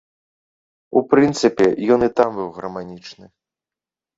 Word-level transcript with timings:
У 1.01 1.03
прынцыпе, 1.11 1.67
ён 1.97 2.07
і 2.07 2.09
там 2.21 2.29
быў 2.41 2.49
гарманічны. 2.59 3.25